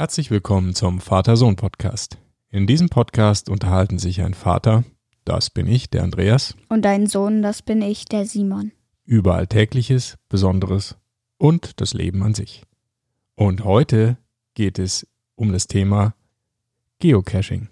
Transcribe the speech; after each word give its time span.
Herzlich 0.00 0.30
willkommen 0.30 0.76
zum 0.76 1.00
Vater-Sohn-Podcast. 1.00 2.18
In 2.50 2.68
diesem 2.68 2.88
Podcast 2.88 3.48
unterhalten 3.48 3.98
sich 3.98 4.22
ein 4.22 4.32
Vater, 4.32 4.84
das 5.24 5.50
bin 5.50 5.66
ich, 5.66 5.90
der 5.90 6.04
Andreas, 6.04 6.54
Und 6.68 6.84
dein 6.84 7.08
Sohn, 7.08 7.42
das 7.42 7.62
bin 7.62 7.82
ich, 7.82 8.04
der 8.04 8.24
Simon. 8.24 8.70
über 9.04 9.34
Alltägliches, 9.34 10.16
Besonderes 10.28 10.96
und 11.36 11.80
das 11.80 11.94
Leben 11.94 12.22
an 12.22 12.32
sich. 12.32 12.62
Und 13.34 13.64
heute 13.64 14.18
geht 14.54 14.78
es 14.78 15.04
um 15.34 15.50
das 15.50 15.66
Thema 15.66 16.14
Geocaching. 17.00 17.66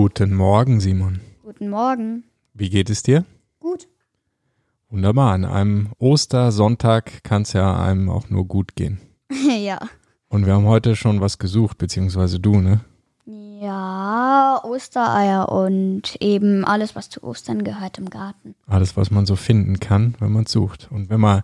Guten 0.00 0.32
Morgen, 0.32 0.78
Simon. 0.78 1.18
Guten 1.42 1.70
Morgen. 1.70 2.22
Wie 2.54 2.70
geht 2.70 2.88
es 2.88 3.02
dir? 3.02 3.24
Gut. 3.58 3.88
Wunderbar. 4.90 5.32
An 5.32 5.44
einem 5.44 5.88
Ostersonntag 5.98 7.24
kann 7.24 7.42
es 7.42 7.52
ja 7.52 7.82
einem 7.82 8.08
auch 8.08 8.30
nur 8.30 8.46
gut 8.46 8.76
gehen. 8.76 9.00
ja. 9.58 9.80
Und 10.28 10.46
wir 10.46 10.54
haben 10.54 10.66
heute 10.66 10.94
schon 10.94 11.20
was 11.20 11.38
gesucht, 11.38 11.78
beziehungsweise 11.78 12.38
du, 12.38 12.60
ne? 12.60 12.82
Ja, 13.26 14.60
Ostereier 14.62 15.48
und 15.48 16.14
eben 16.20 16.64
alles, 16.64 16.94
was 16.94 17.10
zu 17.10 17.24
Ostern 17.24 17.64
gehört 17.64 17.98
im 17.98 18.08
Garten. 18.08 18.54
Alles, 18.68 18.96
was 18.96 19.10
man 19.10 19.26
so 19.26 19.34
finden 19.34 19.80
kann, 19.80 20.14
wenn 20.20 20.30
man 20.30 20.46
sucht. 20.46 20.92
Und 20.92 21.10
wenn 21.10 21.20
man 21.20 21.42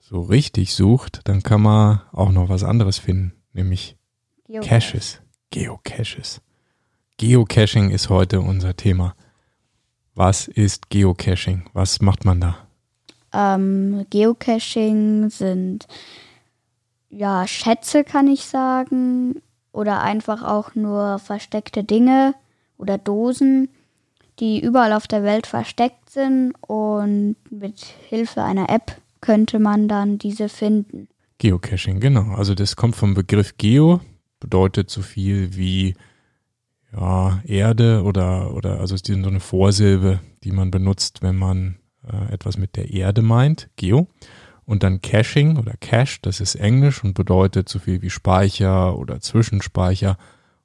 so 0.00 0.22
richtig 0.22 0.72
sucht, 0.72 1.20
dann 1.24 1.42
kann 1.42 1.60
man 1.60 2.00
auch 2.12 2.32
noch 2.32 2.48
was 2.48 2.64
anderes 2.64 2.96
finden, 2.96 3.34
nämlich 3.52 3.98
Geocache. 4.46 4.68
Caches. 4.70 5.20
Geocaches. 5.50 6.40
Geocaching 7.16 7.90
ist 7.90 8.08
heute 8.08 8.40
unser 8.40 8.74
Thema. 8.74 9.14
Was 10.16 10.48
ist 10.48 10.90
Geocaching? 10.90 11.64
Was 11.72 12.00
macht 12.00 12.24
man 12.24 12.40
da? 12.40 12.56
Ähm, 13.32 14.04
Geocaching 14.10 15.30
sind 15.30 15.86
ja 17.10 17.46
Schätze, 17.46 18.02
kann 18.02 18.26
ich 18.26 18.44
sagen. 18.46 19.40
Oder 19.70 20.02
einfach 20.02 20.42
auch 20.42 20.74
nur 20.74 21.20
versteckte 21.20 21.84
Dinge 21.84 22.34
oder 22.78 22.98
Dosen, 22.98 23.68
die 24.40 24.60
überall 24.60 24.92
auf 24.92 25.06
der 25.06 25.22
Welt 25.22 25.46
versteckt 25.46 26.10
sind. 26.10 26.52
Und 26.62 27.36
mit 27.48 27.80
Hilfe 28.08 28.42
einer 28.42 28.70
App 28.70 29.00
könnte 29.20 29.60
man 29.60 29.86
dann 29.86 30.18
diese 30.18 30.48
finden. 30.48 31.08
Geocaching, 31.38 32.00
genau. 32.00 32.34
Also 32.34 32.56
das 32.56 32.74
kommt 32.74 32.96
vom 32.96 33.14
Begriff 33.14 33.56
Geo, 33.56 34.00
bedeutet 34.40 34.90
so 34.90 35.00
viel 35.00 35.56
wie 35.56 35.94
ja, 36.94 37.40
Erde 37.44 38.02
oder, 38.02 38.54
oder 38.54 38.80
also 38.80 38.94
es 38.94 39.02
ist 39.02 39.06
so 39.06 39.28
eine 39.28 39.40
Vorsilbe, 39.40 40.20
die 40.44 40.52
man 40.52 40.70
benutzt, 40.70 41.22
wenn 41.22 41.36
man 41.36 41.76
äh, 42.06 42.32
etwas 42.32 42.56
mit 42.56 42.76
der 42.76 42.90
Erde 42.90 43.22
meint, 43.22 43.68
Geo. 43.76 44.08
Und 44.66 44.82
dann 44.82 45.02
Caching 45.02 45.58
oder 45.58 45.74
Cache, 45.78 46.20
das 46.22 46.40
ist 46.40 46.54
Englisch 46.54 47.04
und 47.04 47.12
bedeutet 47.14 47.68
so 47.68 47.78
viel 47.78 48.00
wie 48.00 48.08
Speicher 48.08 48.96
oder 48.96 49.20
Zwischenspeicher 49.20 50.16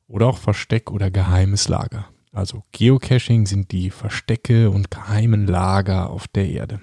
oder 0.07 0.27
auch 0.27 0.37
Versteck 0.37 0.89
oder 0.89 1.11
geheimes 1.11 1.67
Lager. 1.67 2.05
Also 2.31 2.63
Geocaching 2.71 3.45
sind 3.45 3.71
die 3.71 3.89
Verstecke 3.89 4.69
und 4.69 4.91
geheimen 4.91 5.47
Lager 5.47 6.09
auf 6.11 6.27
der 6.27 6.47
Erde. 6.47 6.79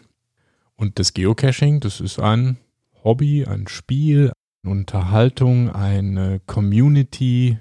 Und 0.75 0.99
das 0.99 1.15
Geocaching, 1.15 1.81
das 1.81 2.01
ist 2.01 2.19
ein 2.19 2.59
Hobby, 3.03 3.47
ein 3.47 3.67
Spiel, 3.67 4.33
eine 4.63 4.73
Unterhaltung, 4.73 5.71
eine 5.71 6.41
Community, 6.47 7.59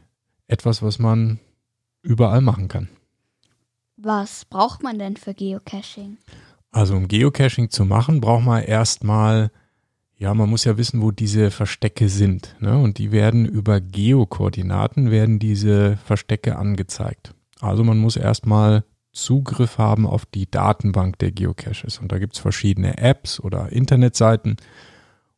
etwas, 0.47 0.81
was 0.81 0.99
man 0.99 1.39
überall 2.05 2.41
machen 2.41 2.67
kann. 2.67 2.87
Was 3.97 4.45
braucht 4.45 4.83
man 4.83 4.99
denn 4.99 5.17
für 5.17 5.33
Geocaching? 5.33 6.17
Also 6.71 6.95
um 6.95 7.07
Geocaching 7.07 7.69
zu 7.69 7.85
machen, 7.85 8.21
braucht 8.21 8.43
man 8.43 8.63
erstmal, 8.63 9.51
ja, 10.17 10.33
man 10.33 10.49
muss 10.49 10.65
ja 10.65 10.77
wissen, 10.77 11.01
wo 11.01 11.11
diese 11.11 11.49
Verstecke 11.49 12.09
sind. 12.09 12.55
Ne? 12.59 12.77
Und 12.77 12.97
die 12.97 13.11
werden 13.11 13.45
über 13.45 13.79
Geokoordinaten, 13.79 15.11
werden 15.11 15.39
diese 15.39 15.97
Verstecke 15.97 16.57
angezeigt. 16.57 17.33
Also 17.61 17.83
man 17.83 17.97
muss 17.97 18.17
erstmal 18.17 18.83
Zugriff 19.13 19.77
haben 19.77 20.05
auf 20.05 20.25
die 20.25 20.51
Datenbank 20.51 21.17
der 21.19 21.31
Geocaches. 21.31 21.99
Und 21.99 22.11
da 22.11 22.19
gibt 22.19 22.35
es 22.35 22.39
verschiedene 22.39 22.97
Apps 22.97 23.39
oder 23.39 23.71
Internetseiten. 23.71 24.57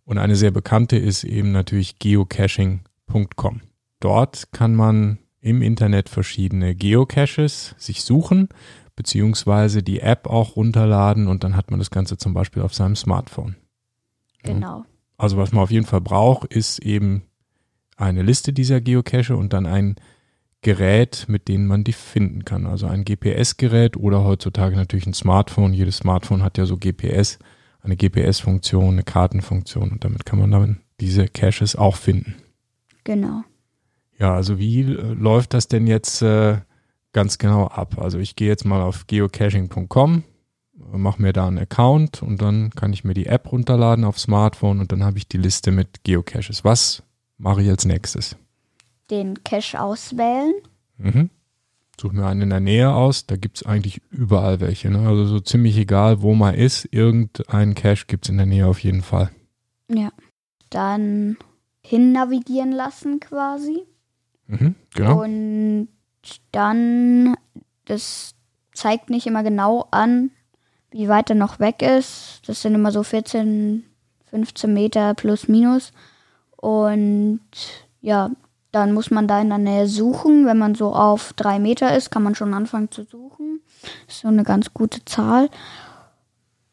Und 0.04 0.18
eine 0.18 0.36
sehr 0.36 0.52
bekannte 0.52 0.98
ist 0.98 1.24
eben 1.24 1.52
natürlich 1.52 2.00
geocaching.com. 2.00 3.62
Dort 4.00 4.52
kann 4.52 4.76
man 4.76 5.20
im 5.48 5.62
Internet 5.62 6.10
verschiedene 6.10 6.76
Geocaches 6.76 7.74
sich 7.78 8.04
suchen, 8.04 8.50
beziehungsweise 8.96 9.82
die 9.82 10.02
App 10.02 10.28
auch 10.28 10.56
runterladen 10.56 11.28
und 11.28 11.44
dann 11.44 11.56
hat 11.56 11.72
man 11.72 11.80
das 11.80 11.90
Ganze 11.90 12.18
zum 12.18 12.34
Beispiel 12.34 12.64
auf 12.64 12.74
seinem 12.74 12.96
Smartphone. 12.96 13.56
Genau. 14.44 14.84
Also 15.18 15.38
was 15.38 15.52
man 15.52 15.64
auf 15.64 15.72
jeden 15.72 15.86
Fall 15.86 16.02
braucht, 16.02 16.54
ist 16.54 16.80
eben 16.80 17.24
eine 17.96 18.22
Liste 18.22 18.54
dieser 18.54 18.82
Geocache 18.82 19.36
und 19.36 19.54
dann 19.54 19.66
ein 19.66 19.96
Gerät, 20.62 21.26
mit 21.28 21.48
dem 21.48 21.68
man 21.68 21.84
die 21.84 21.94
finden 21.94 22.44
kann. 22.44 22.66
Also 22.66 22.88
ein 22.88 23.06
GPS-Gerät 23.06 23.96
oder 23.98 24.24
heutzutage 24.24 24.76
natürlich 24.76 25.08
ein 25.08 25.14
Smartphone. 25.14 25.74
Jedes 25.74 25.98
Smartphone 25.98 26.44
hat 26.44 26.58
ja 26.58 26.66
so 26.66 26.78
GPS, 26.78 27.40
eine 27.82 27.96
GPS-Funktion, 27.96 28.94
eine 28.94 29.04
Kartenfunktion 29.04 29.92
und 29.92 30.04
damit 30.04 30.26
kann 30.26 30.40
man 30.40 30.52
dann 30.52 30.82
diese 31.00 31.28
Caches 31.28 31.76
auch 31.76 31.96
finden. 31.96 32.36
Genau. 33.04 33.44
Ja, 34.20 34.34
also 34.34 34.58
wie 34.58 34.82
äh, 34.82 35.14
läuft 35.14 35.54
das 35.54 35.68
denn 35.68 35.88
jetzt 35.88 36.22
äh, 36.22 36.58
ganz 37.14 37.38
genau 37.38 37.68
ab? 37.68 37.98
Also 38.00 38.20
ich 38.20 38.36
gehe 38.36 38.48
jetzt 38.48 38.66
mal 38.66 38.82
auf 38.82 39.08
geocaching.com, 39.08 40.24
mache 40.74 41.22
mir 41.22 41.34
da 41.34 41.48
einen 41.48 41.60
Account 41.60 42.24
und 42.24 42.42
dann 42.42 42.72
kann 42.72 42.94
ich 42.94 43.04
mir 43.04 43.14
die 43.14 43.28
App 43.28 43.52
runterladen 43.52 44.06
auf 44.06 44.20
Smartphone 44.20 44.80
und 44.80 44.92
dann 44.92 45.04
habe 45.04 45.18
ich 45.18 45.28
die 45.28 45.38
Liste 45.38 45.72
mit 45.72 46.04
Geocaches. 46.04 46.64
Was 46.64 47.04
mache 47.38 47.62
ich 47.62 47.70
als 47.70 47.86
nächstes? 47.86 48.36
Den 49.10 49.44
Cache 49.44 49.80
auswählen. 49.80 50.54
Mhm. 50.98 51.30
Suche 52.00 52.16
mir 52.16 52.28
einen 52.28 52.42
in 52.42 52.50
der 52.52 52.60
Nähe 52.60 52.94
aus, 52.94 53.26
da 53.26 53.38
gibt 53.38 53.58
es 53.58 53.66
eigentlich 53.66 54.02
überall 54.12 54.60
welche. 54.60 54.92
Ne? 54.92 55.08
Also 55.08 55.26
so 55.26 55.40
ziemlich 55.40 55.78
egal, 55.78 56.22
wo 56.22 56.36
man 56.36 56.54
ist, 56.54 56.88
irgendeinen 56.92 57.74
Cache 57.74 58.06
gibt 58.06 58.26
es 58.26 58.30
in 58.30 58.38
der 58.38 58.46
Nähe 58.46 58.68
auf 58.68 58.80
jeden 58.80 59.02
Fall. 59.02 59.32
Ja. 59.90 60.12
Dann 60.70 61.38
hin 61.82 62.12
navigieren 62.12 62.72
lassen 62.72 63.20
quasi. 63.20 63.84
Mhm, 64.48 64.76
genau. 64.94 65.24
Und 65.24 65.90
dann, 66.52 67.36
das 67.86 68.34
zeigt 68.74 69.10
nicht 69.10 69.28
immer 69.28 69.44
genau 69.44 69.88
an, 69.92 70.32
wie 70.92 71.10
weit 71.10 71.30
er 71.30 71.36
noch 71.36 71.60
weg 71.60 71.82
ist. 71.82 72.42
Das 72.48 72.62
sind 72.62 72.76
immer 72.76 72.92
so 72.92 73.04
14, 73.04 73.84
15 74.30 74.74
Meter 74.74 75.14
plus 75.14 75.48
minus. 75.48 75.92
Und 76.56 77.42
ja, 78.02 78.32
dann 78.72 78.94
muss 78.94 79.12
man 79.12 79.28
da 79.28 79.42
in 79.42 79.50
der 79.50 79.58
Nähe 79.58 79.88
suchen. 79.88 80.46
Wenn 80.46 80.58
man 80.58 80.76
so 80.76 80.94
auf 80.94 81.34
drei 81.34 81.60
Meter 81.60 81.96
ist, 81.96 82.10
kann 82.12 82.24
man 82.24 82.36
schon 82.36 82.54
anfangen 82.54 82.92
zu 82.92 83.04
suchen. 83.04 83.62
Das 84.06 84.16
ist 84.16 84.22
so 84.22 84.28
eine 84.28 84.44
ganz 84.44 84.74
gute 84.74 85.04
Zahl. 85.06 85.50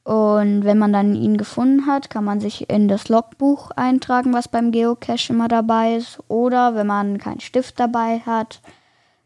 Und 0.04 0.64
wenn 0.64 0.76
man 0.76 0.92
dann 0.92 1.14
ihn 1.14 1.38
gefunden 1.38 1.86
hat, 1.86 2.10
kann 2.10 2.24
man 2.24 2.38
sich 2.38 2.68
in 2.68 2.88
das 2.88 3.08
Logbuch 3.08 3.70
eintragen, 3.70 4.34
was 4.34 4.48
beim 4.48 4.70
Geocache 4.70 5.32
immer 5.32 5.48
dabei 5.48 5.94
ist. 5.94 6.18
Oder 6.28 6.74
wenn 6.74 6.86
man 6.86 7.16
keinen 7.16 7.40
Stift 7.40 7.80
dabei 7.80 8.20
hat, 8.20 8.60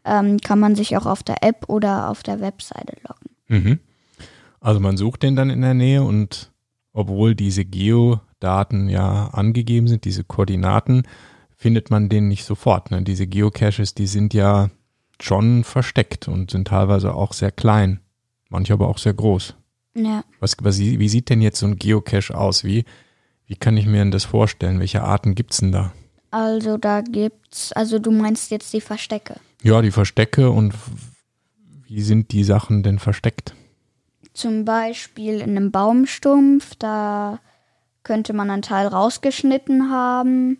ähm, 0.05 0.39
kann 0.39 0.61
man 0.61 0.77
sich 0.77 0.97
auch 0.97 1.07
auf 1.07 1.25
der 1.25 1.43
App 1.43 1.69
oder 1.69 2.09
auf 2.09 2.23
der 2.23 2.41
Webseite 2.41 2.97
loggen. 3.07 3.31
Mhm. 3.49 3.79
Also 4.61 4.79
man 4.79 4.97
sucht 4.97 5.25
den 5.25 5.35
dann 5.35 5.51
in 5.51 5.63
der 5.63 5.75
Nähe 5.75 6.05
und 6.05 6.53
obwohl 6.93 7.35
diese 7.35 7.65
Geodaten 7.65 8.89
ja 8.89 9.29
angegeben 9.29 9.89
sind, 9.89 10.05
diese 10.05 10.25
Koordinaten, 10.25 11.03
findet 11.57 11.91
man 11.91 12.09
den 12.09 12.29
nicht 12.29 12.45
sofort. 12.45 12.93
Ne? 12.93 13.03
Diese 13.03 13.27
Geocaches, 13.27 13.95
die 13.95 14.07
sind 14.07 14.33
ja 14.33 14.71
schon 15.21 15.65
versteckt 15.65 16.29
und 16.29 16.53
sind 16.53 16.69
teilweise 16.69 17.15
auch 17.15 17.33
sehr 17.33 17.51
klein, 17.51 17.99
manche 18.49 18.73
aber 18.73 18.89
auch 18.89 18.99
sehr 18.99 19.15
groß. 19.15 19.57
Ja. 20.05 20.25
Was, 20.41 20.57
was, 20.61 20.79
wie 20.79 21.09
sieht 21.09 21.29
denn 21.29 21.41
jetzt 21.41 21.59
so 21.59 21.67
ein 21.67 21.77
Geocache 21.77 22.37
aus? 22.37 22.65
Wie, 22.65 22.85
wie 23.47 23.57
kann 23.57 23.77
ich 23.77 23.87
mir 23.87 23.99
denn 23.99 24.11
das 24.11 24.25
vorstellen? 24.25 24.79
Welche 24.79 25.03
Arten 25.03 25.35
gibt's 25.35 25.59
denn 25.59 25.73
da? 25.73 25.93
Also 26.31 26.77
da 26.77 27.01
gibt's, 27.01 27.73
also 27.73 27.99
du 27.99 28.11
meinst 28.11 28.51
jetzt 28.51 28.73
die 28.73 28.81
Verstecke. 28.81 29.37
Ja, 29.63 29.83
die 29.83 29.91
Verstecke 29.91 30.51
und 30.51 30.75
wie 31.87 32.03
sind 32.03 32.33
die 32.33 32.45
Sachen 32.45 32.83
denn 32.83 32.99
versteckt? 32.99 33.55
Zum 34.35 34.65
Beispiel 34.65 35.41
in 35.41 35.57
einem 35.57 35.73
Baumstumpf, 35.73 36.75
da 36.77 37.41
könnte 38.05 38.35
man 38.35 38.51
einen 38.51 38.63
Teil 38.63 38.87
rausgeschnitten 38.87 39.91
haben. 39.91 40.59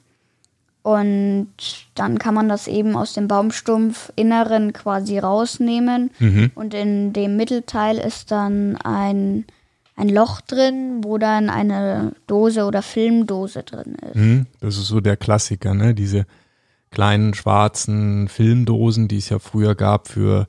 Und 0.89 1.49
dann 1.97 2.19
kann 2.19 2.33
man 2.33 2.49
das 2.49 2.67
eben 2.67 2.97
aus 2.97 3.13
dem 3.13 3.29
Baumstumpf-Inneren 3.29 4.73
quasi 4.73 5.19
rausnehmen. 5.19 6.11
Mhm. 6.19 6.51
Und 6.55 6.73
in 6.73 7.13
dem 7.13 7.37
Mittelteil 7.37 7.99
ist 7.99 8.31
dann 8.31 8.77
ein, 8.77 9.45
ein 9.97 10.09
Loch 10.09 10.41
drin, 10.41 11.05
wo 11.05 11.19
dann 11.19 11.51
eine 11.51 12.13
Dose 12.27 12.65
oder 12.65 12.81
Filmdose 12.81 13.65
drin 13.65 13.97
ist. 13.97 14.17
Mhm, 14.17 14.47
das 14.61 14.79
ist 14.79 14.87
so 14.87 15.03
der 15.03 15.19
Klassiker, 15.19 15.75
ne? 15.75 15.95
Diese 15.95 16.25
kleinen 16.91 17.35
schwarzen 17.35 18.29
Filmdosen, 18.29 19.09
die 19.09 19.19
es 19.19 19.29
ja 19.29 19.41
früher 19.41 19.75
gab 19.75 20.09
für 20.09 20.49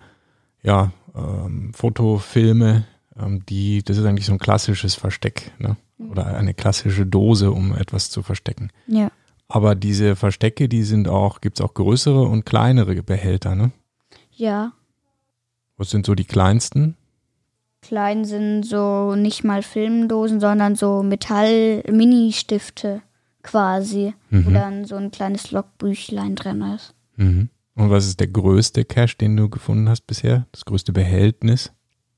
ja, 0.63 0.93
ähm, 1.13 1.73
Fotofilme, 1.73 2.85
ähm, 3.19 3.45
die, 3.45 3.83
das 3.83 3.97
ist 3.97 4.05
eigentlich 4.05 4.27
so 4.27 4.31
ein 4.31 4.39
klassisches 4.39 4.95
Versteck, 4.95 5.51
ne? 5.59 5.75
Oder 6.09 6.27
eine 6.27 6.53
klassische 6.53 7.05
Dose, 7.05 7.51
um 7.51 7.75
etwas 7.75 8.09
zu 8.09 8.23
verstecken. 8.23 8.69
Ja. 8.87 9.11
Aber 9.49 9.75
diese 9.75 10.15
Verstecke, 10.15 10.69
die 10.69 10.83
sind 10.83 11.07
auch, 11.07 11.41
gibt 11.41 11.59
es 11.59 11.65
auch 11.65 11.73
größere 11.73 12.21
und 12.21 12.45
kleinere 12.45 13.01
Behälter, 13.03 13.55
ne? 13.55 13.71
Ja. 14.31 14.71
Was 15.75 15.89
sind 15.89 16.05
so 16.05 16.15
die 16.15 16.25
kleinsten? 16.25 16.95
Klein 17.81 18.25
sind 18.25 18.63
so 18.63 19.15
nicht 19.15 19.43
mal 19.43 19.63
Filmdosen, 19.63 20.39
sondern 20.39 20.75
so 20.75 21.01
Metall-Mini-Stifte 21.01 23.01
quasi, 23.41 24.13
wo 24.29 24.49
Mhm. 24.49 24.53
dann 24.53 24.85
so 24.85 24.95
ein 24.95 25.11
kleines 25.11 25.51
Logbüchlein 25.51 26.35
drin 26.35 26.61
ist. 26.75 26.93
Mhm. 27.15 27.49
Und 27.75 27.89
was 27.89 28.05
ist 28.05 28.19
der 28.19 28.27
größte 28.27 28.83
Cache, 28.85 29.15
den 29.17 29.37
du 29.37 29.49
gefunden 29.49 29.89
hast 29.89 30.05
bisher? 30.05 30.45
Das 30.51 30.65
größte 30.65 30.91
Behältnis? 30.91 31.71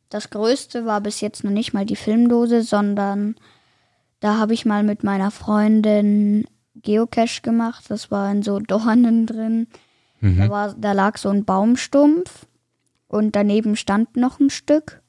Das 0.10 0.32
größte 0.32 0.86
war 0.86 1.00
bis 1.00 1.22
jetzt 1.22 1.44
noch 1.44 1.52
nicht 1.52 1.74
mal 1.74 1.86
die 1.86 1.96
Filmdose, 1.96 2.64
sondern 2.64 3.36
da 4.20 4.38
habe 4.38 4.54
ich 4.54 4.66
mal 4.66 4.84
mit 4.84 5.04
meiner 5.04 5.32
Freundin 5.32 6.46
Geocache 6.82 7.42
gemacht. 7.42 7.86
Das 7.90 8.12
war 8.12 8.32
in 8.32 8.44
so 8.44 8.60
Dornen 8.60 9.26
drin. 9.26 9.68
Da, 10.22 10.28
Mhm. 10.28 10.50
war, 10.50 10.76
da 10.78 10.92
lag 10.92 11.18
so 11.18 11.30
ein 11.30 11.46
Baumstumpf 11.46 12.46
und 13.08 13.36
daneben 13.36 13.76
stand 13.76 14.16
noch 14.18 14.40
ein 14.40 14.50
Stück. 14.52 15.02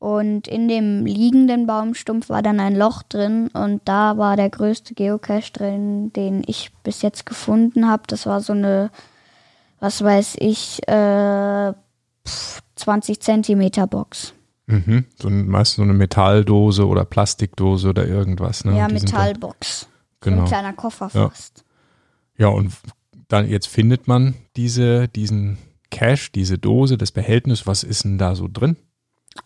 Und 0.00 0.48
in 0.48 0.68
dem 0.68 1.06
liegenden 1.06 1.66
Baumstumpf 1.66 2.28
war 2.28 2.42
dann 2.42 2.60
ein 2.60 2.76
Loch 2.76 3.02
drin 3.04 3.48
und 3.54 3.80
da 3.86 4.18
war 4.18 4.36
der 4.36 4.50
größte 4.50 4.92
Geocache 4.94 5.52
drin, 5.52 6.12
den 6.12 6.42
ich 6.46 6.72
bis 6.82 7.00
jetzt 7.02 7.24
gefunden 7.24 7.88
habe. 7.88 8.02
Das 8.08 8.26
war 8.26 8.40
so 8.40 8.52
eine, 8.52 8.90
was 9.80 10.02
weiß 10.04 10.36
ich, 10.40 10.86
äh, 10.88 11.72
pf, 12.26 12.60
20 12.76 13.20
Zentimeter 13.20 13.86
Box. 13.86 14.34
Mhm. 14.66 15.04
So 15.18 15.28
ein, 15.28 15.46
meistens 15.48 15.76
so 15.76 15.82
eine 15.82 15.94
Metalldose 15.94 16.86
oder 16.86 17.04
Plastikdose 17.04 17.88
oder 17.90 18.06
irgendwas. 18.06 18.64
Ne? 18.64 18.76
ja, 18.76 18.88
Metallbox. 18.88 19.88
Genau. 20.24 20.42
ein 20.42 20.48
kleiner 20.48 20.72
Koffer 20.72 21.10
Ja. 21.12 21.28
fast. 21.28 21.64
Ja, 22.36 22.48
und 22.48 22.72
dann 23.28 23.48
jetzt 23.48 23.68
findet 23.68 24.08
man 24.08 24.34
diese, 24.56 25.08
diesen 25.08 25.58
Cache, 25.90 26.30
diese 26.34 26.58
Dose, 26.58 26.98
das 26.98 27.12
Behältnis. 27.12 27.66
Was 27.66 27.84
ist 27.84 28.04
denn 28.04 28.18
da 28.18 28.34
so 28.34 28.48
drin? 28.52 28.76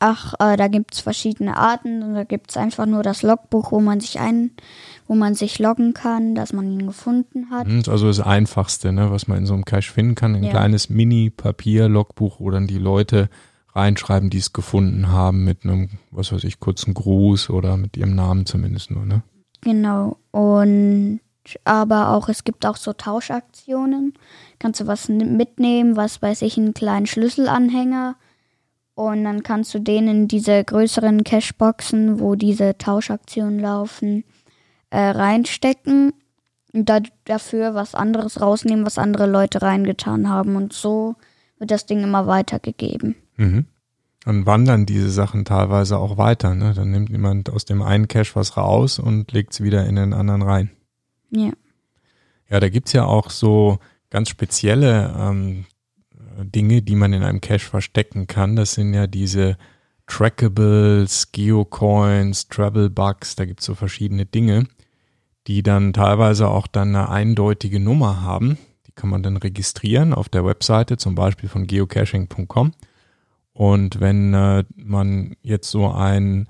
Ach, 0.01 0.35
äh, 0.39 0.57
da 0.57 0.69
gibt's 0.69 1.01
verschiedene 1.01 1.57
Arten 1.57 2.03
und 2.03 2.15
da 2.15 2.25
gibt's 2.25 2.57
einfach 2.59 2.85
nur 2.85 3.03
das 3.03 3.23
Logbuch, 3.23 3.73
wo 3.73 3.81
man 3.81 4.01
sich 4.01 4.21
ein, 4.21 4.51
wo 5.07 5.15
man 5.15 5.35
sich 5.35 5.59
loggen 5.59 5.95
kann, 5.95 6.35
dass 6.35 6.53
man 6.53 6.71
ihn 6.71 6.87
gefunden 6.87 7.51
hat. 7.51 7.67
Mhm, 7.67 7.79
ist 7.81 7.89
also 7.89 8.07
das 8.07 8.21
Einfachste, 8.21 8.93
ne, 8.93 9.11
was 9.11 9.29
man 9.29 9.39
in 9.39 9.47
so 9.47 9.55
einem 9.55 9.65
Cache 9.65 9.91
finden 9.91 10.15
kann. 10.15 10.35
Ein 10.35 10.45
Ja. 10.45 10.51
kleines 10.51 10.91
Mini-Papier-Logbuch, 10.91 12.41
wo 12.41 12.51
dann 12.51 12.67
die 12.67 12.79
Leute 12.79 13.29
reinschreiben, 13.75 14.29
die 14.31 14.39
es 14.39 14.53
gefunden 14.53 15.09
haben, 15.09 15.45
mit 15.45 15.65
einem, 15.65 15.89
was 16.11 16.33
weiß 16.33 16.45
ich, 16.45 16.61
kurzen 16.61 16.95
Gruß 16.95 17.49
oder 17.51 17.77
mit 17.77 17.97
ihrem 17.97 18.15
Namen 18.15 18.45
zumindest 18.47 18.91
nur, 18.91 19.07
ne? 19.07 19.23
Genau. 19.69 20.17
Und 20.31 21.21
aber 21.65 22.11
auch, 22.11 22.31
es 22.31 22.45
gibt 22.45 22.65
auch 22.65 22.77
so 22.77 22.95
Tauschaktionen. 22.95 24.15
Kannst 24.59 24.81
du 24.81 24.87
was 24.87 25.11
mitnehmen, 25.11 25.95
was 25.95 26.23
weiß 26.23 26.41
ich, 26.41 26.57
einen 26.57 26.73
kleinen 26.73 27.07
Schlüsselanhänger. 27.07 28.17
Und 28.95 29.25
dann 29.25 29.43
kannst 29.43 29.75
du 29.75 29.79
den 29.79 30.09
in 30.09 30.27
diese 30.27 30.65
größeren 30.65 31.23
Cashboxen, 31.23 32.19
wo 32.19 32.35
diese 32.35 32.79
Tauschaktionen 32.79 33.61
laufen, 33.61 34.25
äh, 34.89 35.11
reinstecken 35.11 36.15
und 36.73 36.89
da, 36.89 37.01
dafür 37.27 37.75
was 37.75 37.95
anderes 37.95 38.41
rausnehmen, 38.41 38.87
was 38.87 38.97
andere 38.97 39.27
Leute 39.27 39.61
reingetan 39.61 40.31
haben. 40.31 40.57
Und 40.57 40.73
so 40.73 41.15
wird 41.59 41.71
das 41.71 41.85
Ding 41.85 42.03
immer 42.03 42.27
weitergegeben. 42.27 43.17
Mhm. 43.37 43.67
Dann 44.29 44.45
wandern 44.45 44.85
diese 44.85 45.09
Sachen 45.09 45.47
teilweise 45.47 45.97
auch 45.97 46.19
weiter, 46.19 46.55
ne? 46.55 46.75
Dann 46.75 46.91
nimmt 46.91 47.09
jemand 47.09 47.49
aus 47.49 47.65
dem 47.65 47.81
einen 47.81 48.09
Cache 48.09 48.35
was 48.35 48.59
raus 48.59 48.99
und 48.99 49.33
legt 49.33 49.55
es 49.55 49.63
wieder 49.63 49.87
in 49.87 49.97
den 49.97 50.13
anderen 50.13 50.43
rein. 50.43 50.71
Ja. 51.31 51.53
Ja, 52.51 52.61
da 52.61 52.69
gibt's 52.69 52.93
ja 52.93 53.07
auch 53.07 53.31
so 53.31 53.79
ganz 54.11 54.29
spezielle 54.29 55.15
ähm, 55.19 55.65
Dinge, 56.43 56.83
die 56.83 56.95
man 56.95 57.15
in 57.15 57.23
einem 57.23 57.41
Cache 57.41 57.71
verstecken 57.71 58.27
kann. 58.27 58.55
Das 58.55 58.75
sind 58.75 58.93
ja 58.93 59.07
diese 59.07 59.57
Trackables, 60.07 61.33
Geocoins, 61.33 62.49
Travel 62.49 62.91
Bugs, 62.91 63.35
da 63.35 63.47
gibt's 63.47 63.65
so 63.65 63.75
verschiedene 63.75 64.27
Dinge, 64.27 64.67
die 65.47 65.63
dann 65.63 65.95
teilweise 65.95 66.49
auch 66.49 66.67
dann 66.67 66.89
eine 66.89 67.09
eindeutige 67.09 67.81
Nummer 67.81 68.21
haben. 68.21 68.59
Die 68.89 68.93
kann 68.93 69.09
man 69.09 69.23
dann 69.23 69.39
registrieren 69.39 70.13
auf 70.13 70.29
der 70.29 70.45
Webseite, 70.45 70.99
zum 70.99 71.15
Beispiel 71.15 71.49
von 71.49 71.67
geocaching.com. 71.67 72.75
Und 73.59 73.99
wenn 73.99 74.35
äh, 74.35 74.63
man 74.77 75.35
jetzt 75.43 75.69
so 75.73 75.91
ein 75.91 76.47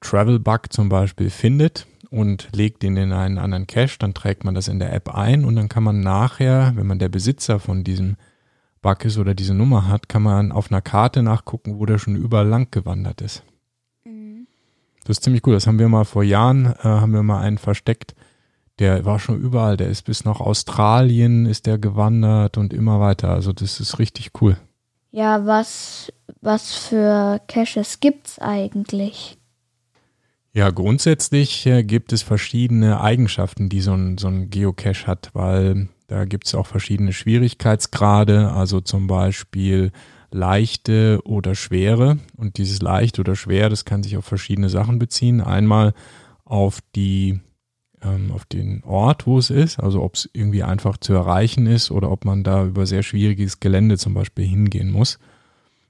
Travel 0.00 0.40
Bug 0.40 0.72
zum 0.72 0.88
Beispiel 0.88 1.30
findet 1.30 1.86
und 2.10 2.48
legt 2.52 2.82
ihn 2.82 2.96
in 2.96 3.12
einen 3.12 3.38
anderen 3.38 3.68
Cache, 3.68 3.96
dann 4.00 4.12
trägt 4.12 4.42
man 4.42 4.52
das 4.52 4.66
in 4.66 4.80
der 4.80 4.92
App 4.92 5.14
ein 5.14 5.44
und 5.44 5.54
dann 5.54 5.68
kann 5.68 5.84
man 5.84 6.00
nachher, 6.00 6.72
wenn 6.74 6.88
man 6.88 6.98
der 6.98 7.10
Besitzer 7.10 7.60
von 7.60 7.84
diesem 7.84 8.16
Bug 8.82 9.04
ist 9.04 9.18
oder 9.18 9.34
diese 9.34 9.54
Nummer 9.54 9.86
hat, 9.86 10.08
kann 10.08 10.24
man 10.24 10.50
auf 10.50 10.72
einer 10.72 10.82
Karte 10.82 11.22
nachgucken, 11.22 11.78
wo 11.78 11.86
der 11.86 11.98
schon 11.98 12.16
überall 12.16 12.48
lang 12.48 12.72
gewandert 12.72 13.20
ist. 13.20 13.44
Das 15.04 15.18
ist 15.18 15.22
ziemlich 15.22 15.46
cool. 15.46 15.54
Das 15.54 15.68
haben 15.68 15.78
wir 15.78 15.88
mal 15.88 16.04
vor 16.04 16.24
Jahren, 16.24 16.66
äh, 16.66 16.82
haben 16.82 17.12
wir 17.12 17.22
mal 17.22 17.40
einen 17.40 17.58
versteckt. 17.58 18.16
Der 18.80 19.04
war 19.04 19.20
schon 19.20 19.40
überall. 19.40 19.76
Der 19.76 19.90
ist 19.90 20.02
bis 20.02 20.24
nach 20.24 20.40
Australien 20.40 21.46
ist 21.46 21.66
der 21.66 21.78
gewandert 21.78 22.58
und 22.58 22.74
immer 22.74 22.98
weiter. 22.98 23.28
Also 23.28 23.52
das 23.52 23.78
ist 23.78 24.00
richtig 24.00 24.32
cool. 24.40 24.56
Ja, 25.16 25.46
was, 25.46 26.12
was 26.42 26.74
für 26.74 27.40
Caches 27.48 28.00
gibt's 28.00 28.38
eigentlich? 28.38 29.38
Ja, 30.52 30.68
grundsätzlich 30.68 31.64
äh, 31.64 31.84
gibt 31.84 32.12
es 32.12 32.20
verschiedene 32.20 33.00
Eigenschaften, 33.00 33.70
die 33.70 33.80
so 33.80 33.94
ein, 33.94 34.18
so 34.18 34.28
ein 34.28 34.50
Geocache 34.50 35.06
hat, 35.06 35.30
weil 35.32 35.88
da 36.06 36.26
gibt 36.26 36.46
es 36.46 36.54
auch 36.54 36.66
verschiedene 36.66 37.14
Schwierigkeitsgrade, 37.14 38.52
also 38.52 38.82
zum 38.82 39.06
Beispiel 39.06 39.90
leichte 40.30 41.20
oder 41.24 41.54
schwere. 41.54 42.18
Und 42.36 42.58
dieses 42.58 42.82
leicht 42.82 43.18
oder 43.18 43.36
schwer, 43.36 43.70
das 43.70 43.86
kann 43.86 44.02
sich 44.02 44.18
auf 44.18 44.26
verschiedene 44.26 44.68
Sachen 44.68 44.98
beziehen. 44.98 45.40
Einmal 45.40 45.94
auf 46.44 46.80
die 46.94 47.40
ähm, 48.02 48.30
auf 48.32 48.44
den 48.44 48.82
Ort, 48.84 49.26
wo 49.26 49.38
es 49.38 49.50
ist, 49.50 49.78
also 49.80 50.02
ob 50.02 50.14
es 50.14 50.28
irgendwie 50.32 50.62
einfach 50.62 50.96
zu 50.98 51.12
erreichen 51.14 51.66
ist 51.66 51.90
oder 51.90 52.10
ob 52.10 52.24
man 52.24 52.44
da 52.44 52.64
über 52.64 52.86
sehr 52.86 53.02
schwieriges 53.02 53.60
Gelände 53.60 53.98
zum 53.98 54.14
Beispiel 54.14 54.46
hingehen 54.46 54.90
muss. 54.90 55.18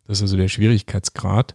Das 0.06 0.18
ist 0.18 0.22
also 0.22 0.36
der 0.36 0.48
Schwierigkeitsgrad. 0.48 1.54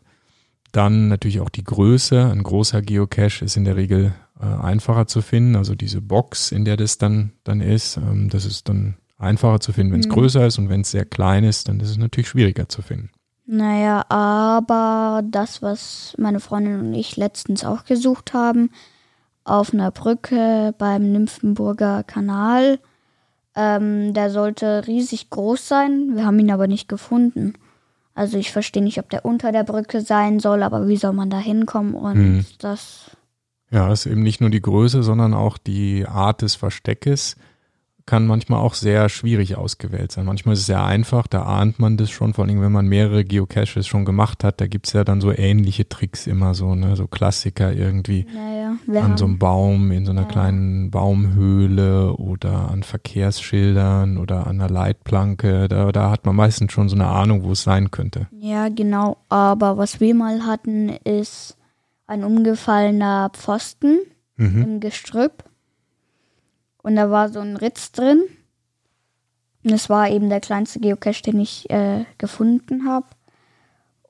Dann 0.71 1.07
natürlich 1.09 1.41
auch 1.41 1.49
die 1.49 1.63
Größe. 1.63 2.29
Ein 2.31 2.43
großer 2.43 2.81
Geocache 2.81 3.43
ist 3.43 3.57
in 3.57 3.65
der 3.65 3.75
Regel 3.75 4.13
äh, 4.41 4.45
einfacher 4.45 5.07
zu 5.07 5.21
finden. 5.21 5.55
Also 5.55 5.75
diese 5.75 6.01
Box, 6.01 6.51
in 6.51 6.65
der 6.65 6.77
das 6.77 6.97
dann, 6.97 7.33
dann 7.43 7.61
ist, 7.61 7.97
ähm, 7.97 8.29
das 8.29 8.45
ist 8.45 8.69
dann 8.69 8.95
einfacher 9.17 9.59
zu 9.59 9.73
finden, 9.73 9.93
wenn 9.93 9.99
es 9.99 10.07
Mhm. 10.07 10.13
größer 10.13 10.45
ist 10.47 10.57
und 10.57 10.69
wenn 10.69 10.81
es 10.81 10.91
sehr 10.91 11.05
klein 11.05 11.43
ist, 11.43 11.67
dann 11.67 11.79
ist 11.79 11.89
es 11.89 11.97
natürlich 11.97 12.29
schwieriger 12.29 12.67
zu 12.69 12.81
finden. 12.81 13.09
Naja, 13.45 14.05
aber 14.09 15.23
das, 15.29 15.61
was 15.61 16.15
meine 16.17 16.39
Freundin 16.39 16.79
und 16.79 16.93
ich 16.93 17.17
letztens 17.17 17.65
auch 17.65 17.83
gesucht 17.83 18.33
haben, 18.33 18.71
auf 19.43 19.73
einer 19.73 19.91
Brücke 19.91 20.73
beim 20.77 21.11
Nymphenburger 21.11 22.03
Kanal, 22.03 22.79
ähm, 23.55 24.13
der 24.13 24.29
sollte 24.29 24.87
riesig 24.87 25.29
groß 25.29 25.67
sein. 25.67 26.11
Wir 26.15 26.25
haben 26.25 26.39
ihn 26.39 26.51
aber 26.51 26.67
nicht 26.67 26.87
gefunden. 26.87 27.53
Also 28.13 28.37
ich 28.37 28.51
verstehe 28.51 28.83
nicht, 28.83 28.99
ob 28.99 29.09
der 29.09 29.25
unter 29.25 29.51
der 29.51 29.63
Brücke 29.63 30.01
sein 30.01 30.39
soll, 30.39 30.63
aber 30.63 30.87
wie 30.87 30.97
soll 30.97 31.13
man 31.13 31.29
da 31.29 31.39
hinkommen? 31.39 31.93
Und 31.95 32.17
Mhm. 32.17 32.45
das, 32.59 33.11
Ja, 33.73 33.87
das 33.87 34.05
ist 34.05 34.11
eben 34.11 34.21
nicht 34.21 34.41
nur 34.41 34.49
die 34.49 34.61
Größe, 34.61 35.01
sondern 35.01 35.33
auch 35.33 35.57
die 35.57 36.05
Art 36.05 36.41
des 36.41 36.55
Versteckes 36.55 37.37
kann 38.05 38.27
manchmal 38.27 38.59
auch 38.59 38.73
sehr 38.73 39.07
schwierig 39.07 39.55
ausgewählt 39.55 40.11
sein. 40.11 40.25
Manchmal 40.25 40.53
ist 40.53 40.61
es 40.61 40.65
sehr 40.65 40.83
einfach, 40.83 41.27
da 41.27 41.43
ahnt 41.43 41.79
man 41.79 41.95
das 41.95 42.09
schon, 42.09 42.33
vor 42.33 42.43
allem 42.43 42.61
wenn 42.61 42.71
man 42.71 42.87
mehrere 42.87 43.23
Geocaches 43.23 43.87
schon 43.87 44.03
gemacht 44.03 44.43
hat, 44.43 44.59
da 44.59 44.67
gibt's 44.67 44.91
ja 44.91 45.05
dann 45.05 45.21
so 45.21 45.31
ähnliche 45.31 45.87
Tricks 45.87 46.27
immer 46.27 46.53
so, 46.53 46.75
ne, 46.75 46.97
so 46.97 47.07
Klassiker 47.07 47.71
irgendwie 47.71 48.25
naja, 48.33 48.60
wir 48.85 49.03
an 49.03 49.17
so 49.17 49.25
einem 49.25 49.37
Baum, 49.39 49.91
in 49.91 50.05
so 50.05 50.11
einer 50.11 50.21
Ja. 50.23 50.27
kleinen 50.27 50.91
Baumhöhle 50.91 52.13
oder 52.15 52.69
an 52.69 52.83
Verkehrsschildern 52.83 54.17
oder 54.17 54.47
an 54.47 54.59
einer 54.61 54.69
Leitplanke. 54.69 55.67
Da, 55.67 55.91
da 55.91 56.11
hat 56.11 56.25
man 56.25 56.35
meistens 56.35 56.71
schon 56.71 56.89
so 56.89 56.95
eine 56.95 57.07
Ahnung, 57.07 57.43
wo 57.43 57.51
es 57.51 57.63
sein 57.63 57.91
könnte. 57.91 58.27
ja 58.31 58.69
genau, 58.69 59.17
aber 59.29 59.77
was 59.77 59.99
wir 59.99 60.13
mal 60.15 60.45
hatten, 60.45 60.89
ist 60.89 61.57
ein 62.07 62.23
umgefallener 62.23 63.29
Pfosten. 63.33 63.99
Mhm. 64.37 64.61
im 64.63 64.79
Gestrüpp. 64.79 65.43
Und 66.81 66.95
da 66.95 67.11
war 67.11 67.29
so 67.29 67.39
ein 67.39 67.57
Ritz 67.57 67.91
drin. 67.91 68.23
Und 69.63 69.71
es 69.71 69.87
war 69.87 70.09
eben 70.09 70.29
der 70.29 70.39
kleinste 70.39 70.79
Geocache, 70.79 71.21
den 71.21 71.39
ich 71.39 71.69
äh, 71.69 72.05
gefunden 72.17 72.87
habe. 72.87 73.05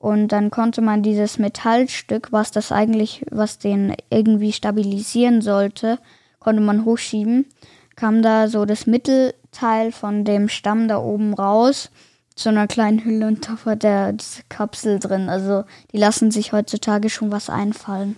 Und 0.02 0.32
dann 0.32 0.50
konnte 0.50 0.80
man 0.80 1.04
dieses 1.04 1.38
Metallstück, 1.38 2.32
was 2.32 2.50
das 2.50 2.72
eigentlich, 2.72 3.24
was 3.30 3.58
den 3.58 3.94
irgendwie 4.10 4.52
stabilisieren 4.52 5.42
sollte, 5.42 6.00
konnte 6.40 6.60
man 6.60 6.84
hochschieben. 6.84 7.46
Kam 7.94 8.20
da 8.20 8.48
so 8.48 8.64
das 8.64 8.88
Mittelteil 8.88 9.92
von 9.92 10.24
dem 10.24 10.48
Stamm 10.48 10.88
da 10.88 10.98
oben 10.98 11.34
raus 11.34 11.88
zu 12.34 12.48
einer 12.48 12.66
kleinen 12.66 13.04
Hülle 13.04 13.28
und 13.28 13.48
da 13.48 13.56
war 13.62 13.76
der, 13.76 14.12
diese 14.12 14.42
Kapsel 14.48 14.98
drin. 14.98 15.28
Also 15.28 15.62
die 15.92 15.98
lassen 15.98 16.32
sich 16.32 16.52
heutzutage 16.52 17.08
schon 17.08 17.30
was 17.30 17.48
einfallen. 17.48 18.16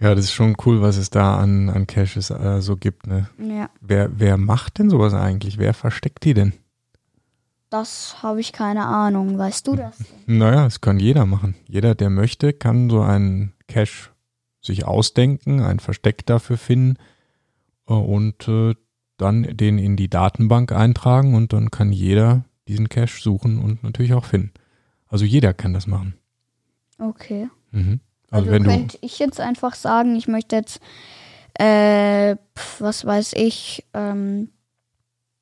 Ja, 0.00 0.16
das 0.16 0.24
ist 0.24 0.32
schon 0.32 0.56
cool, 0.66 0.82
was 0.82 0.96
es 0.96 1.10
da 1.10 1.38
an, 1.38 1.70
an 1.70 1.86
Caches 1.86 2.30
äh, 2.30 2.60
so 2.60 2.76
gibt. 2.76 3.06
Ne? 3.06 3.28
Ja. 3.38 3.70
Wer, 3.80 4.10
wer 4.18 4.36
macht 4.36 4.80
denn 4.80 4.90
sowas 4.90 5.14
eigentlich? 5.14 5.58
Wer 5.58 5.74
versteckt 5.74 6.24
die 6.24 6.34
denn? 6.34 6.54
Das 7.74 8.22
habe 8.22 8.40
ich 8.40 8.52
keine 8.52 8.86
Ahnung. 8.86 9.36
Weißt 9.36 9.66
du 9.66 9.74
das? 9.74 9.98
Denn? 9.98 10.38
Naja, 10.38 10.62
das 10.62 10.80
kann 10.80 11.00
jeder 11.00 11.26
machen. 11.26 11.56
Jeder, 11.66 11.96
der 11.96 12.08
möchte, 12.08 12.52
kann 12.52 12.88
so 12.88 13.00
einen 13.00 13.52
Cache 13.66 14.10
sich 14.60 14.84
ausdenken, 14.84 15.60
ein 15.60 15.80
Versteck 15.80 16.24
dafür 16.24 16.56
finden 16.56 16.98
äh, 17.88 17.94
und 17.94 18.46
äh, 18.46 18.76
dann 19.16 19.42
den 19.56 19.78
in 19.78 19.96
die 19.96 20.08
Datenbank 20.08 20.70
eintragen 20.70 21.34
und 21.34 21.52
dann 21.52 21.72
kann 21.72 21.90
jeder 21.90 22.44
diesen 22.68 22.88
Cache 22.88 23.20
suchen 23.20 23.58
und 23.58 23.82
natürlich 23.82 24.14
auch 24.14 24.24
finden. 24.24 24.52
Also 25.08 25.24
jeder 25.24 25.52
kann 25.52 25.74
das 25.74 25.88
machen. 25.88 26.14
Okay. 27.00 27.48
Mhm. 27.72 27.98
Also, 28.30 28.50
Also, 28.50 28.50
wenn 28.52 28.62
du, 28.62 28.70
könnte 28.70 28.98
ich 29.00 29.18
jetzt 29.18 29.40
einfach 29.40 29.74
sagen, 29.74 30.14
ich 30.14 30.28
möchte 30.28 30.54
jetzt, 30.54 30.80
äh, 31.54 32.36
was 32.78 33.04
weiß 33.04 33.32
ich, 33.32 33.84
ähm, 33.94 34.50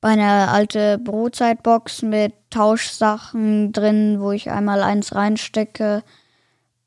eine 0.03 0.49
alte 0.49 0.97
Brotzeitbox 0.97 2.01
mit 2.01 2.33
Tauschsachen 2.49 3.71
drin, 3.71 4.17
wo 4.19 4.31
ich 4.31 4.49
einmal 4.51 4.83
eins 4.83 5.15
reinstecke 5.15 6.03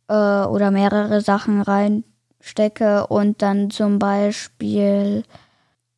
äh, 0.09 0.13
oder 0.15 0.71
mehrere 0.71 1.21
Sachen 1.21 1.61
reinstecke 1.63 3.07
und 3.07 3.43
dann 3.43 3.71
zum 3.71 3.99
Beispiel 3.99 5.25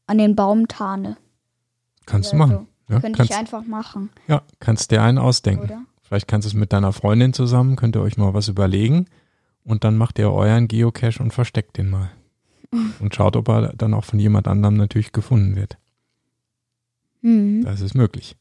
an 0.06 0.18
den 0.18 0.36
Baum 0.36 0.68
tarne. 0.68 1.16
kannst 2.06 2.32
du 2.32 2.36
machen. 2.36 2.52
Ja, 2.88 2.96
Also, 2.96 3.00
Könnte 3.02 3.16
kannst, 3.18 3.32
ich 3.32 3.38
einfach 3.38 3.64
machen, 3.66 4.10
ja, 4.28 4.42
kannst 4.60 4.90
dir 4.90 5.02
einen 5.02 5.18
ausdenken. 5.18 5.64
oder? 5.64 5.82
Vielleicht 6.02 6.26
kannst 6.26 6.46
du 6.46 6.48
es 6.48 6.54
mit 6.54 6.72
deiner 6.72 6.94
Freundin 6.94 7.34
zusammen, 7.34 7.76
könnt 7.76 7.94
ihr 7.96 8.00
euch 8.00 8.16
mal 8.16 8.32
was 8.32 8.48
überlegen 8.48 9.06
und 9.62 9.84
dann 9.84 9.98
macht 9.98 10.18
ihr 10.18 10.32
euren 10.32 10.68
Geocache 10.68 11.22
und 11.22 11.32
versteckt 11.34 11.76
den 11.76 11.90
mal. 11.90 12.10
Und 13.00 13.14
schaut, 13.14 13.34
ob 13.34 13.48
er 13.48 13.72
dann 13.74 13.94
auch 13.94 14.04
von 14.04 14.18
jemand 14.18 14.46
anderem 14.46 14.76
natürlich 14.76 15.12
gefunden 15.12 15.56
wird. 15.56 15.78
Hm. 17.28 17.64
Das 17.64 17.80
ist 17.80 17.94
möglich. 17.94 18.36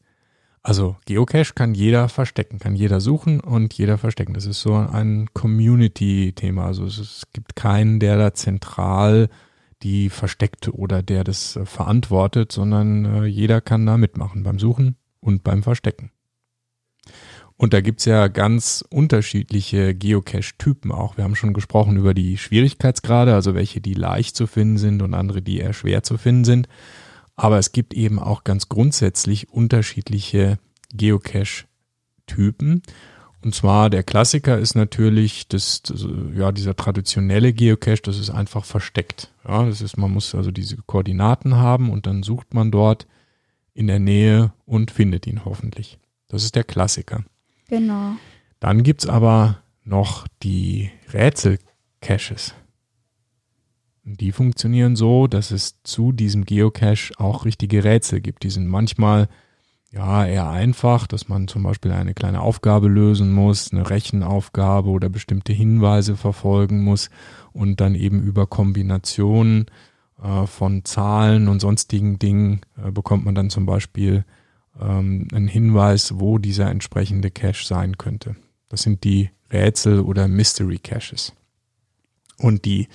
Also 0.62 0.96
Geocache 1.06 1.54
kann 1.54 1.74
jeder 1.74 2.08
verstecken, 2.08 2.58
kann 2.58 2.74
jeder 2.74 3.00
suchen 3.00 3.40
und 3.40 3.74
jeder 3.74 3.96
verstecken. 3.96 4.34
Das 4.34 4.46
ist 4.46 4.60
so 4.60 4.74
ein 4.74 5.28
Community-Thema. 5.32 6.66
Also 6.66 6.84
es, 6.84 6.98
es 6.98 7.22
gibt 7.32 7.54
keinen, 7.54 8.00
der 8.00 8.16
da 8.18 8.34
zentral 8.34 9.28
die 9.82 10.10
versteckt 10.10 10.68
oder 10.68 11.02
der 11.02 11.22
das 11.22 11.54
äh, 11.54 11.64
verantwortet, 11.64 12.50
sondern 12.50 13.04
äh, 13.04 13.24
jeder 13.26 13.60
kann 13.60 13.86
da 13.86 13.96
mitmachen 13.96 14.42
beim 14.42 14.58
Suchen 14.58 14.96
und 15.20 15.44
beim 15.44 15.62
Verstecken. 15.62 16.10
Und 17.56 17.72
da 17.72 17.80
gibt's 17.80 18.04
ja 18.04 18.28
ganz 18.28 18.84
unterschiedliche 18.90 19.94
Geocache-Typen 19.94 20.92
auch. 20.92 21.16
Wir 21.16 21.24
haben 21.24 21.36
schon 21.36 21.54
gesprochen 21.54 21.96
über 21.96 22.14
die 22.14 22.38
Schwierigkeitsgrade, 22.38 23.34
also 23.34 23.54
welche, 23.54 23.80
die 23.80 23.94
leicht 23.94 24.36
zu 24.36 24.46
finden 24.46 24.78
sind 24.78 25.02
und 25.02 25.14
andere, 25.14 25.42
die 25.42 25.58
eher 25.58 25.72
schwer 25.72 26.02
zu 26.02 26.18
finden 26.18 26.44
sind. 26.44 26.68
Aber 27.38 27.58
es 27.58 27.70
gibt 27.70 27.94
eben 27.94 28.18
auch 28.18 28.42
ganz 28.42 28.68
grundsätzlich 28.68 29.48
unterschiedliche 29.50 30.58
Geocache-Typen. 30.92 32.82
Und 33.42 33.54
zwar 33.54 33.90
der 33.90 34.02
Klassiker 34.02 34.58
ist 34.58 34.74
natürlich 34.74 35.46
das, 35.46 35.82
das, 35.82 36.04
ja, 36.34 36.50
dieser 36.50 36.74
traditionelle 36.74 37.52
Geocache, 37.52 38.02
das 38.02 38.18
ist 38.18 38.30
einfach 38.30 38.64
versteckt. 38.64 39.32
Ja, 39.46 39.64
das 39.64 39.80
ist, 39.80 39.96
man 39.96 40.10
muss 40.10 40.34
also 40.34 40.50
diese 40.50 40.78
Koordinaten 40.78 41.54
haben 41.54 41.90
und 41.90 42.06
dann 42.06 42.24
sucht 42.24 42.54
man 42.54 42.72
dort 42.72 43.06
in 43.72 43.86
der 43.86 44.00
Nähe 44.00 44.52
und 44.66 44.90
findet 44.90 45.28
ihn 45.28 45.44
hoffentlich. 45.44 46.00
Das 46.26 46.42
ist 46.42 46.56
der 46.56 46.64
Klassiker. 46.64 47.24
Genau. 47.68 48.16
Dann 48.58 48.82
gibt's 48.82 49.06
aber 49.06 49.62
noch 49.84 50.26
die 50.42 50.90
Rätsel-Caches. 51.12 52.54
Die 54.16 54.32
funktionieren 54.32 54.96
so, 54.96 55.26
dass 55.26 55.50
es 55.50 55.82
zu 55.82 56.12
diesem 56.12 56.46
Geocache 56.46 57.12
auch 57.18 57.44
richtige 57.44 57.84
Rätsel 57.84 58.20
gibt. 58.20 58.42
Die 58.42 58.50
sind 58.50 58.66
manchmal 58.66 59.28
ja 59.90 60.24
eher 60.24 60.48
einfach, 60.48 61.06
dass 61.06 61.28
man 61.28 61.46
zum 61.46 61.62
Beispiel 61.62 61.92
eine 61.92 62.14
kleine 62.14 62.40
Aufgabe 62.40 62.88
lösen 62.88 63.32
muss, 63.32 63.70
eine 63.72 63.88
Rechenaufgabe 63.90 64.88
oder 64.88 65.10
bestimmte 65.10 65.52
Hinweise 65.52 66.16
verfolgen 66.16 66.82
muss 66.84 67.10
und 67.52 67.80
dann 67.80 67.94
eben 67.94 68.22
über 68.22 68.46
Kombinationen 68.46 69.66
äh, 70.22 70.46
von 70.46 70.84
Zahlen 70.86 71.48
und 71.48 71.60
sonstigen 71.60 72.18
Dingen 72.18 72.62
äh, 72.82 72.90
bekommt 72.90 73.26
man 73.26 73.34
dann 73.34 73.50
zum 73.50 73.66
Beispiel 73.66 74.24
ähm, 74.80 75.28
einen 75.32 75.48
Hinweis, 75.48 76.18
wo 76.18 76.38
dieser 76.38 76.70
entsprechende 76.70 77.30
Cache 77.30 77.66
sein 77.66 77.98
könnte. 77.98 78.36
Das 78.70 78.82
sind 78.82 79.04
die 79.04 79.30
Rätsel- 79.50 80.00
oder 80.00 80.28
Mystery 80.28 80.78
Caches. 80.78 81.34
Und 82.38 82.64
die 82.64 82.88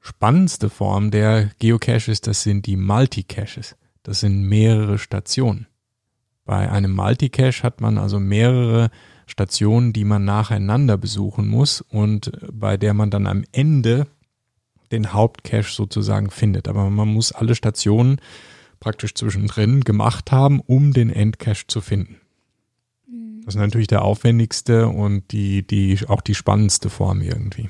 spannendste 0.00 0.70
Form 0.70 1.10
der 1.10 1.50
Geocaches, 1.58 2.20
das 2.20 2.42
sind 2.42 2.66
die 2.66 2.76
Multicaches. 2.76 3.76
Das 4.02 4.20
sind 4.20 4.42
mehrere 4.42 4.98
Stationen. 4.98 5.66
Bei 6.44 6.70
einem 6.70 6.94
Multicache 6.94 7.62
hat 7.62 7.80
man 7.80 7.98
also 7.98 8.18
mehrere 8.18 8.90
Stationen, 9.26 9.92
die 9.92 10.04
man 10.04 10.24
nacheinander 10.24 10.96
besuchen 10.96 11.46
muss 11.46 11.82
und 11.82 12.32
bei 12.50 12.78
der 12.78 12.94
man 12.94 13.10
dann 13.10 13.26
am 13.26 13.44
Ende 13.52 14.06
den 14.90 15.12
Hauptcache 15.12 15.70
sozusagen 15.70 16.30
findet. 16.30 16.68
Aber 16.68 16.88
man 16.88 17.08
muss 17.08 17.32
alle 17.32 17.54
Stationen 17.54 18.18
praktisch 18.80 19.14
zwischendrin 19.14 19.82
gemacht 19.82 20.32
haben, 20.32 20.60
um 20.60 20.94
den 20.94 21.10
Endcache 21.10 21.66
zu 21.66 21.82
finden. 21.82 22.16
Das 23.44 23.54
ist 23.54 23.60
natürlich 23.60 23.86
der 23.86 24.02
aufwendigste 24.02 24.88
und 24.88 25.32
die, 25.32 25.66
die, 25.66 25.98
auch 26.08 26.20
die 26.20 26.34
spannendste 26.34 26.88
Form 26.88 27.20
irgendwie. 27.20 27.68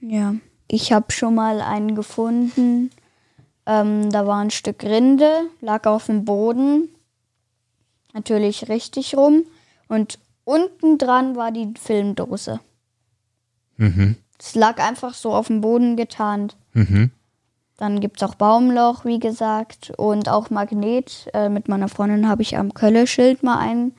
Ja, 0.00 0.34
ich 0.72 0.92
habe 0.92 1.10
schon 1.10 1.34
mal 1.34 1.60
einen 1.60 1.96
gefunden. 1.96 2.90
Ähm, 3.66 4.10
da 4.10 4.26
war 4.26 4.38
ein 4.38 4.50
Stück 4.50 4.84
Rinde, 4.84 5.48
lag 5.60 5.86
auf 5.86 6.06
dem 6.06 6.24
Boden. 6.24 6.88
Natürlich 8.14 8.68
richtig 8.68 9.16
rum. 9.16 9.44
Und 9.88 10.18
unten 10.44 10.96
dran 10.96 11.34
war 11.34 11.50
die 11.50 11.74
Filmdose. 11.78 12.60
Mhm. 13.78 14.16
Es 14.38 14.54
lag 14.54 14.78
einfach 14.78 15.14
so 15.14 15.32
auf 15.32 15.48
dem 15.48 15.60
Boden 15.60 15.96
getarnt. 15.96 16.56
Mhm. 16.72 17.10
Dann 17.76 18.00
gibt 18.00 18.22
es 18.22 18.28
auch 18.28 18.36
Baumloch, 18.36 19.04
wie 19.04 19.18
gesagt, 19.18 19.92
und 19.96 20.28
auch 20.28 20.50
Magnet. 20.50 21.28
Äh, 21.34 21.48
mit 21.48 21.66
meiner 21.66 21.88
Freundin 21.88 22.28
habe 22.28 22.42
ich 22.42 22.56
am 22.56 22.74
Kölle-Schild 22.74 23.42
mal 23.42 23.58
einen 23.58 23.96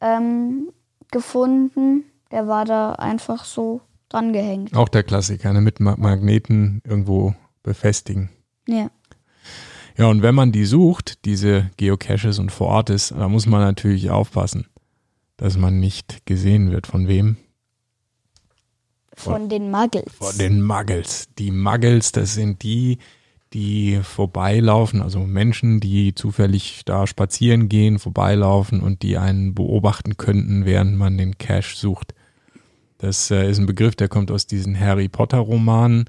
ähm, 0.00 0.72
gefunden. 1.10 2.04
Der 2.30 2.48
war 2.48 2.64
da 2.64 2.92
einfach 2.92 3.44
so 3.44 3.82
dran 4.12 4.32
gehängt. 4.32 4.76
Auch 4.76 4.88
der 4.88 5.02
Klassiker, 5.02 5.52
ne? 5.52 5.60
mit 5.60 5.80
Ma 5.80 5.96
Magneten 5.96 6.82
irgendwo 6.84 7.34
befestigen. 7.62 8.30
Ja. 8.66 8.90
Ja, 9.96 10.06
und 10.06 10.22
wenn 10.22 10.34
man 10.34 10.52
die 10.52 10.64
sucht, 10.64 11.24
diese 11.26 11.70
Geocaches 11.76 12.38
und 12.38 12.50
vor 12.50 12.68
Ort 12.68 12.90
ist, 12.90 13.10
da 13.10 13.28
muss 13.28 13.46
man 13.46 13.60
natürlich 13.60 14.10
aufpassen, 14.10 14.66
dass 15.36 15.58
man 15.58 15.80
nicht 15.80 16.24
gesehen 16.24 16.70
wird. 16.70 16.86
Von 16.86 17.08
wem? 17.08 17.36
Von 19.14 19.48
den 19.50 19.70
Muggles. 19.70 20.12
Von 20.14 20.38
den 20.38 20.62
Muggles. 20.62 21.28
Die 21.38 21.50
Muggles, 21.50 22.12
das 22.12 22.32
sind 22.32 22.62
die, 22.62 22.98
die 23.52 24.00
vorbeilaufen, 24.02 25.02
also 25.02 25.20
Menschen, 25.20 25.80
die 25.80 26.14
zufällig 26.14 26.82
da 26.86 27.06
spazieren 27.06 27.68
gehen, 27.68 27.98
vorbeilaufen 27.98 28.80
und 28.80 29.02
die 29.02 29.18
einen 29.18 29.54
beobachten 29.54 30.16
könnten, 30.16 30.64
während 30.64 30.96
man 30.96 31.18
den 31.18 31.36
Cache 31.36 31.76
sucht. 31.76 32.14
Das 33.02 33.32
äh, 33.32 33.50
ist 33.50 33.58
ein 33.58 33.66
Begriff, 33.66 33.96
der 33.96 34.08
kommt 34.08 34.30
aus 34.30 34.46
diesen 34.46 34.78
Harry 34.78 35.08
Potter 35.08 35.38
Romanen 35.38 36.04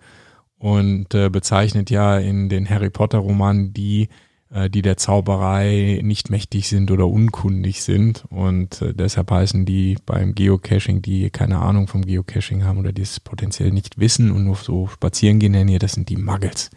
und 0.60 1.16
äh, 1.16 1.30
bezeichnet 1.30 1.90
ja 1.90 2.20
in 2.20 2.50
den 2.50 2.70
Harry 2.70 2.92
Potter 2.92 3.18
Romanen 3.18 3.74
die, 3.74 4.10
äh, 4.52 4.70
die 4.70 4.84
der 4.84 4.98
Zauberei 4.98 6.02
nicht 6.04 6.30
mächtig 6.30 6.70
sind 6.70 6.92
oder 6.92 7.08
unkundig 7.08 7.82
sind 7.82 8.26
und 8.30 8.80
äh, 8.84 8.94
deshalb 8.94 9.32
heißen 9.32 9.66
die 9.66 9.98
beim 10.06 10.36
Geocaching, 10.36 11.02
die 11.02 11.32
keine 11.32 11.58
Ahnung 11.58 11.88
vom 11.88 12.06
Geocaching 12.06 12.64
haben 12.64 12.78
oder 12.78 12.92
die 12.92 13.02
es 13.02 13.20
potenziell 13.20 13.72
nicht 13.72 13.98
wissen 13.98 14.32
und 14.32 14.44
nur 14.44 14.56
so 14.56 14.86
spazieren 14.86 15.40
gehen 15.40 15.56
in 15.56 15.68
hier, 15.68 15.80
das 15.80 15.94
sind 15.94 16.10
die 16.10 16.18
Muggles. 16.18 16.70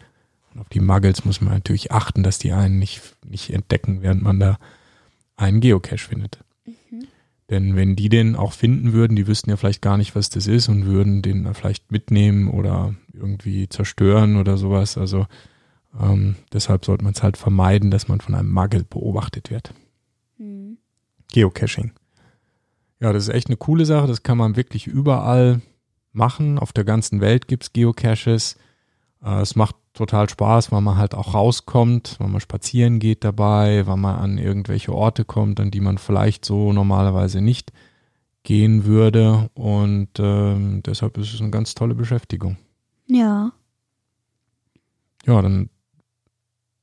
Und 0.51 0.61
auf 0.61 0.69
die 0.69 0.79
Muggles 0.79 1.25
muss 1.25 1.41
man 1.41 1.53
natürlich 1.53 1.91
achten, 1.91 2.23
dass 2.23 2.39
die 2.39 2.53
einen 2.53 2.79
nicht, 2.79 3.03
nicht 3.23 3.51
entdecken, 3.51 4.01
während 4.01 4.23
man 4.23 4.39
da 4.39 4.57
einen 5.35 5.59
Geocache 5.59 6.07
findet. 6.07 6.39
Denn 7.49 7.75
wenn 7.75 7.95
die 7.95 8.09
den 8.09 8.35
auch 8.35 8.51
finden 8.51 8.91
würden, 8.91 9.15
die 9.15 9.27
wüssten 9.27 9.49
ja 9.49 9.55
vielleicht 9.55 9.81
gar 9.81 9.97
nicht, 9.97 10.15
was 10.15 10.29
das 10.29 10.47
ist 10.47 10.67
und 10.67 10.85
würden 10.85 11.21
den 11.21 11.45
dann 11.45 11.53
vielleicht 11.53 11.91
mitnehmen 11.91 12.49
oder 12.49 12.93
irgendwie 13.13 13.69
zerstören 13.69 14.35
oder 14.35 14.57
sowas. 14.57 14.97
Also 14.97 15.27
ähm, 15.99 16.35
deshalb 16.51 16.83
sollte 16.83 17.05
man 17.05 17.13
es 17.13 17.23
halt 17.23 17.37
vermeiden, 17.37 17.89
dass 17.89 18.09
man 18.09 18.19
von 18.19 18.35
einem 18.35 18.51
Muggle 18.51 18.83
beobachtet 18.83 19.49
wird. 19.49 19.73
Hm. 20.37 20.77
Geocaching. 21.31 21.91
Ja, 22.99 23.13
das 23.13 23.27
ist 23.27 23.33
echt 23.33 23.47
eine 23.47 23.57
coole 23.57 23.85
Sache. 23.85 24.07
Das 24.07 24.23
kann 24.23 24.37
man 24.37 24.55
wirklich 24.55 24.87
überall 24.87 25.61
machen. 26.11 26.59
Auf 26.59 26.73
der 26.73 26.83
ganzen 26.83 27.21
Welt 27.21 27.47
gibt 27.47 27.63
es 27.63 27.73
Geocaches. 27.73 28.57
Äh, 29.27 29.41
es 29.41 29.55
macht 29.55 29.75
total 29.93 30.29
Spaß, 30.29 30.71
weil 30.71 30.81
man 30.81 30.97
halt 30.97 31.13
auch 31.13 31.33
rauskommt, 31.33 32.15
weil 32.19 32.29
man 32.29 32.39
spazieren 32.39 32.99
geht 32.99 33.23
dabei, 33.23 33.85
weil 33.87 33.97
man 33.97 34.15
an 34.15 34.37
irgendwelche 34.37 34.93
Orte 34.93 35.25
kommt, 35.25 35.59
an 35.59 35.71
die 35.71 35.81
man 35.81 35.97
vielleicht 35.97 36.45
so 36.45 36.71
normalerweise 36.71 37.41
nicht 37.41 37.73
gehen 38.43 38.85
würde. 38.85 39.49
Und 39.53 40.09
ähm, 40.19 40.81
deshalb 40.83 41.17
ist 41.17 41.33
es 41.33 41.41
eine 41.41 41.49
ganz 41.49 41.75
tolle 41.75 41.95
Beschäftigung. 41.95 42.57
Ja. 43.07 43.51
Ja, 45.25 45.41
dann 45.41 45.69